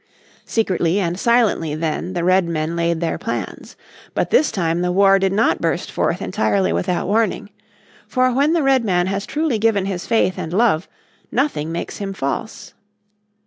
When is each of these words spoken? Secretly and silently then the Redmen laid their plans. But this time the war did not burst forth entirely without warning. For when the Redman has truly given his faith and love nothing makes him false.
Secretly 0.47 0.99
and 0.99 1.19
silently 1.19 1.75
then 1.75 2.13
the 2.13 2.23
Redmen 2.23 2.75
laid 2.75 3.01
their 3.01 3.19
plans. 3.19 3.75
But 4.15 4.31
this 4.31 4.51
time 4.51 4.81
the 4.81 4.91
war 4.91 5.19
did 5.19 5.31
not 5.31 5.61
burst 5.61 5.91
forth 5.91 6.23
entirely 6.23 6.73
without 6.73 7.05
warning. 7.05 7.51
For 8.07 8.33
when 8.33 8.53
the 8.53 8.63
Redman 8.63 9.05
has 9.05 9.27
truly 9.27 9.59
given 9.59 9.85
his 9.85 10.07
faith 10.07 10.39
and 10.39 10.51
love 10.51 10.87
nothing 11.31 11.71
makes 11.71 11.97
him 11.97 12.13
false. 12.13 12.73